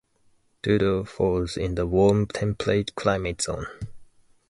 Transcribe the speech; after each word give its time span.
Dubbo 0.63 1.07
falls 1.07 1.55
in 1.57 1.75
the 1.75 1.85
warm 1.85 2.25
temperate 2.25 2.95
climate 2.95 3.39
zone. 3.39 3.67